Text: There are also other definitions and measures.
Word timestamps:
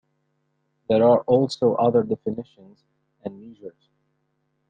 There 0.89 1.03
are 1.03 1.19
also 1.27 1.75
other 1.75 2.01
definitions 2.01 2.81
and 3.23 3.39
measures. 3.39 3.91